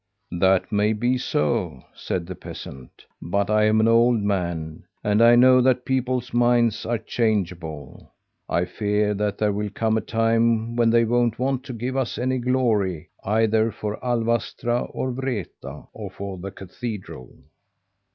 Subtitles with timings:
[0.31, 3.05] "'That may be so,' said the peasant.
[3.21, 8.11] 'But I'm an old man, and I know that people's minds are changeable.
[8.49, 12.17] I fear that there will come a time when they won't want to give us
[12.17, 17.35] any glory, either for Alvastra or Vreta or for the cathedral.'